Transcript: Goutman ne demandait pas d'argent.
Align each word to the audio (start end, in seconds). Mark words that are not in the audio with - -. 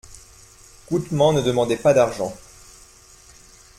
Goutman 0.89 1.35
ne 1.35 1.43
demandait 1.43 1.77
pas 1.77 1.93
d'argent. 1.93 2.35